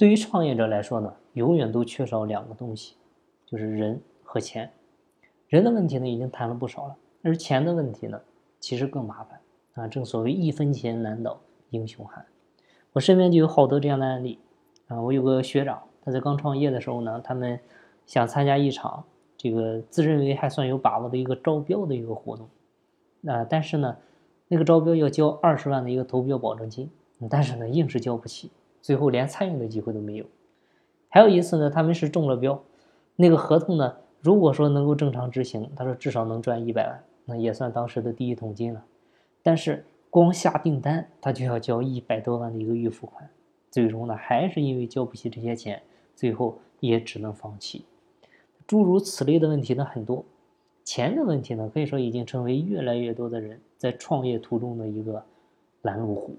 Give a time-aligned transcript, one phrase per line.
[0.00, 2.94] 对于创业者来说呢，永远都缺少两个东西，
[3.44, 4.70] 就是人和钱。
[5.46, 8.18] 人的问题呢，已经谈了不少了，而钱的问题呢，
[8.58, 9.38] 其实更麻烦
[9.74, 9.86] 啊。
[9.86, 12.24] 正所谓一分钱难倒英雄汉，
[12.94, 14.38] 我身边就有好多这样的案例
[14.88, 14.98] 啊。
[15.02, 17.60] 我有个学长，他在刚创业的时候呢，他们
[18.06, 19.04] 想参加一场
[19.36, 22.48] 这个自认为还算有把握的一个招标的一个活动，
[23.20, 23.98] 那但是呢，
[24.48, 26.90] 那个招标要交二十万的一个投标保证金，
[27.28, 28.50] 但是呢，硬是交不起，
[28.80, 30.24] 最后连参与的机会都没有。
[31.08, 32.62] 还有一次呢，他们是中了标，
[33.16, 33.96] 那个合同呢。
[34.20, 38.84] 如果说能够正常执行，他说至少能赚一百万，那也算当时的第一桶金了。
[39.42, 43.30] 但是光下订单，他就要交一百多万的一个预付款，
[43.70, 45.82] 最终呢还是因为交不起这些钱，
[46.14, 47.86] 最后也只能放弃。
[48.66, 50.22] 诸如此类的问题呢很多，
[50.84, 55.24] 钱的问题呢可以说已经成为越来越多的人在创业途中的一个
[55.80, 56.36] 拦路虎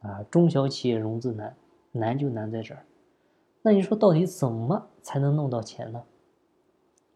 [0.00, 0.24] 啊！
[0.30, 1.54] 中小企业融资难，
[1.92, 2.84] 难就难在这儿。
[3.62, 6.02] 那你说到底怎么才能弄到钱呢？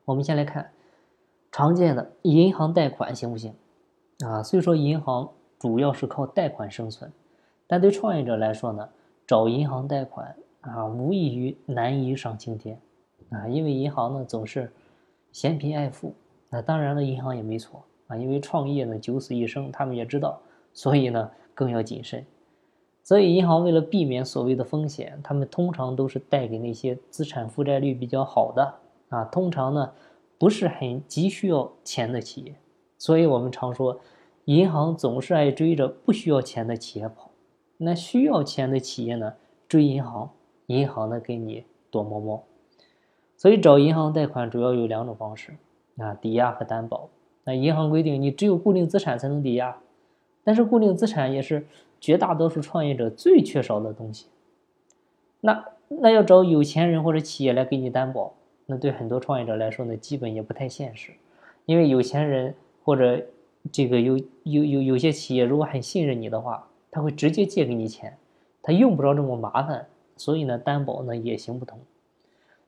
[0.04, 0.70] 我们先来看
[1.50, 3.54] 常见的银行贷款行不行？
[4.24, 7.10] 啊，虽说银行主要是靠贷款生存，
[7.66, 8.88] 但对创业者来说呢，
[9.26, 12.80] 找银行贷款啊，无异于难于上青天
[13.30, 14.72] 啊，因为银行呢总是
[15.30, 16.14] 嫌贫爱富。
[16.50, 20.40] 那当然了，银行也没错啊，因为创业呢九死一生，他们也知道，
[20.72, 22.24] 所以呢更要谨慎。
[23.02, 28.74] 所以银行为了避免所谓的风险，他们通常都是贷给那些资产负债率比较好的。
[29.08, 29.92] 啊，通常呢
[30.38, 32.54] 不是很急需要钱的企业，
[32.96, 34.00] 所以我们常说，
[34.46, 37.30] 银行总是爱追着不需要钱的企业跑。
[37.76, 39.34] 那需要钱的企业呢，
[39.68, 40.30] 追银行，
[40.66, 42.42] 银行呢给你躲猫猫。
[43.36, 45.56] 所以找银行贷款主要有两种方式
[45.98, 47.10] 啊，抵押和担保。
[47.44, 49.76] 那银行规定你只有固定资产才能抵押，
[50.44, 51.66] 但是固定资产也是
[52.02, 54.26] 绝大多数创业者最缺少的东西。
[55.40, 58.34] 那那要找有钱人或者企业来给你担保。
[58.66, 61.12] 那对很多创业者来说呢，基本也不太现实，
[61.64, 63.22] 因为有钱人或者
[63.70, 68.16] 这个有有有有些企业如果很信任你的话，他会直接借给你钱，
[68.62, 69.86] 他用不着这么麻烦，
[70.16, 71.78] 所以呢，担保呢也行不通。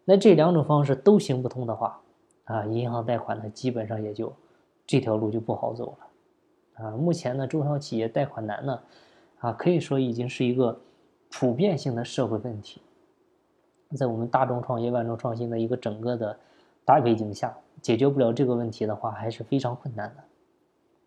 [0.05, 2.01] 那这两种方式都行不通的话，
[2.45, 4.33] 啊，银行贷款呢基本上也就
[4.87, 8.81] 这条路就不好走了，啊，目前呢中小企业贷款难呢，
[9.45, 10.81] 啊，可以说已经是一个
[11.31, 12.81] 普遍性的社会问题。
[13.95, 16.35] 在我们大众创业、万众创新的一个整个的
[16.83, 20.25] 大背景下，解决不了这个问题的话，还是非常困难的。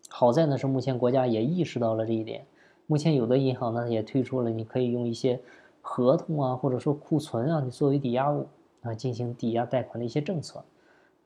[0.08, 2.46] 好在呢，是目前国家也意识到了这一点。
[2.86, 5.40] 目前有的银行呢，也推出了你可以用一些
[5.82, 8.46] 合同啊，或者说库存啊，你作为抵押物
[8.82, 10.62] 啊，进行抵押贷款的一些政策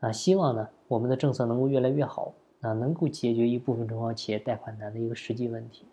[0.01, 0.11] 啊。
[0.11, 5.85] 希望呢，我们的政策能够越来越好啊，能够解决一部分中小企业贷款难的一个实际问题。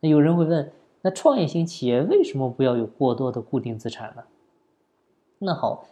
[0.00, 0.72] 那有人会问，
[1.02, 4.24] 那创业型企业为什么不要有过多的固定资产呢？
[5.38, 5.86] 那好，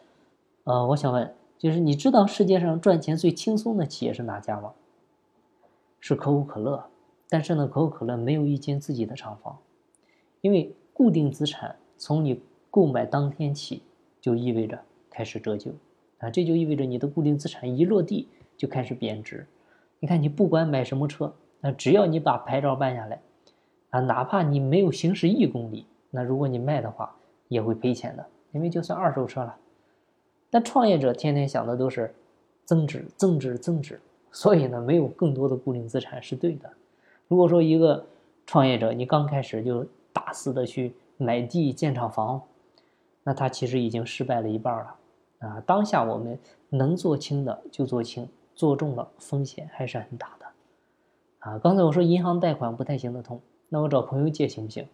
[0.64, 4.72] 呃，我想问，就是你知道世界上赚钱最轻松的企业是哪家吗？
[6.00, 6.84] 是可口可乐。
[7.28, 9.58] 但是呢，可口可乐没有一间自己的厂房，
[10.40, 12.40] 因为固定资产从你
[12.70, 13.82] 购买当天起
[14.20, 14.78] 就意味着
[15.10, 15.72] 开始折旧
[16.18, 19.44] 啊，这就意味着你的固定资产一落地就开始贬值。
[19.98, 23.20] 你看，你不管买什么车，那只要你把牌照办下来
[23.90, 27.14] 啊，哪怕你没有行驶一公里，那如果你卖的话，
[27.48, 28.26] 也会赔钱的。
[28.52, 29.54] 因为就算二手车了，
[30.50, 32.14] 但创业者天天想的都是
[32.64, 34.00] 增值、增值、增值，
[34.32, 36.70] 所以呢，没有更多的固定资产是对的。
[37.28, 38.06] 如果说一个
[38.46, 42.40] 创业者你刚开始就大肆的去买地建厂房，
[43.22, 44.94] 那他其实已经失败了一半了
[45.40, 45.62] 啊！
[45.66, 46.38] 当下我们
[46.70, 50.46] 能做轻的就做轻，做重了风险还是很大的
[51.40, 51.58] 啊！
[51.58, 53.38] 刚才我说银行贷款不太行得通，
[53.68, 54.86] 那我找朋友借行不行？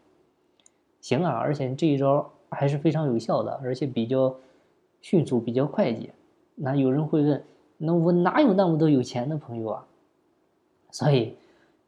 [1.01, 2.31] 行啊，而且这一招。
[2.55, 4.37] 还是非常有效的，而且比较
[5.01, 6.13] 迅速，比较快捷。
[6.55, 7.43] 那有人会问，
[7.79, 9.87] 那我哪有那么多有钱的朋友啊？
[10.91, 11.35] 所以，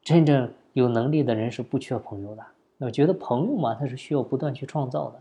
[0.03, 2.43] 真正有能力的人是不缺朋友的。
[2.78, 5.21] 我觉得朋友嘛，他是需要不断去创造的。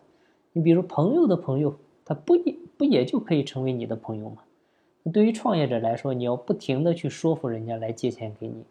[0.53, 1.75] 你比如朋友的朋友，
[2.05, 4.43] 他不也不也就可以成为你的朋友吗？
[5.11, 8.63] 对于创业者来说，你要不停的去说服人家来借钱给你，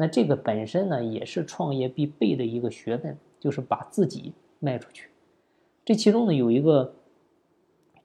[0.00, 5.10] 那这个本身呢，也是创业必备的一个学问，就是把自己卖出去。
[5.84, 6.94] 这其中呢有一个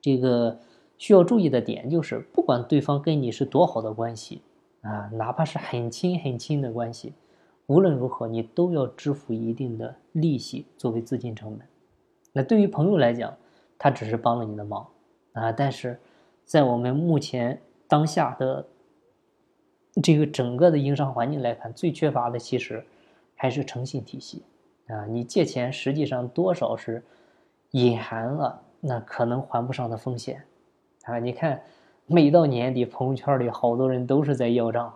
[0.02, 0.60] 这个
[0.98, 4.42] 需要注意的点，就是不管对方跟你是多好的关系
[4.82, 7.14] 啊，哪怕是很亲很亲的关系，
[7.68, 11.68] 无论如何你都要支付一定的利息作为资金成本。
[12.32, 13.38] 那对于朋友来讲，
[13.78, 14.88] 他只是帮了你的忙
[15.34, 16.00] 啊，但是
[16.44, 18.66] 在我们目前当下的
[20.02, 22.84] 这个整个的营商环境来看，最缺乏的其实
[23.36, 24.44] 还是诚信体系
[24.88, 25.06] 啊。
[25.06, 27.04] 你借钱实际上多少是。
[27.76, 30.44] 隐含了那可能还不上的风险
[31.06, 31.18] 啊！
[31.18, 31.60] 你看，
[32.06, 34.94] 每到年底，朋友圈里好多人都是在要账，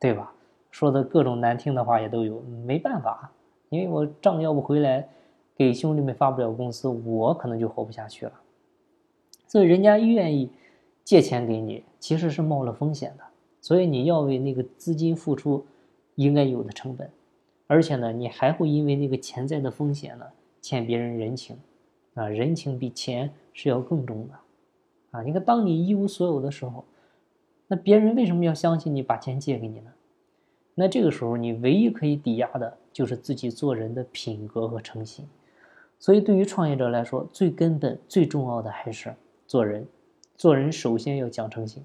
[0.00, 0.34] 对吧？
[0.72, 3.30] 说的各种难听的话也都有，没办法，
[3.68, 5.08] 因为我账要不回来，
[5.54, 8.32] 给兄弟们发不了工资，我可能就活不下去了。
[9.46, 10.50] 所以人家愿意
[11.04, 13.22] 借钱给你，其实是冒了风险的，
[13.66, 15.66] 所以你要为那个资金付出
[16.14, 17.10] 应该有的成本，
[17.66, 20.26] 而且呢，你还会因为那个潜在的风险呢，
[20.62, 21.56] 欠别人人情，
[22.14, 24.34] 啊，人情比钱是要更重的，
[25.10, 26.84] 啊，你看，当你一无所有的时候，
[27.66, 29.90] 那别人为什么要相信你把钱借给你呢？
[30.76, 35.26] 那这个时候，你唯一可以抵押的就是自己做人的品格和诚信。
[35.98, 39.12] 所以，对于创业者来说，最根本、最重要的还是
[39.44, 39.84] 做人。
[40.36, 41.82] 做人首先要讲诚信。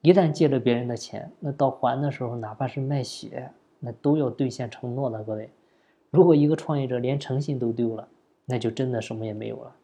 [0.00, 3.50] 一旦借了别人的钱，那到还的时候，哪怕是卖血，
[3.80, 5.24] 那都要兑现承诺的。
[5.24, 5.50] 各位，
[6.10, 8.08] 如果一个创业者连诚信都丢了，
[8.46, 9.74] 那就真的什么也没有了。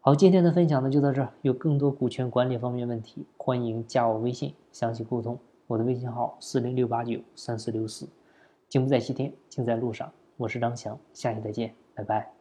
[0.00, 1.30] 好，今天的分享呢就到这儿。
[1.42, 5.38] 有更多股权管理方面问题，欢迎加我微信详细沟通。
[5.66, 8.08] 我的微信号四零六八九三四六四，
[8.70, 10.10] 金不在西天，金在路上。
[10.38, 12.37] 我是张翔，下期再见，拜拜。